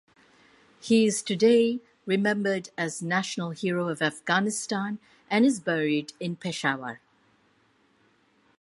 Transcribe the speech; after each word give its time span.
He 0.79 1.05
is 1.05 1.21
today 1.21 1.79
remembered 2.07 2.71
as 2.75 3.03
National 3.03 3.51
Hero 3.51 3.87
of 3.87 4.01
Afghanistan 4.01 4.97
and 5.29 5.45
is 5.45 5.59
buried 5.59 6.13
in 6.19 6.37
Peshawar. 6.37 6.99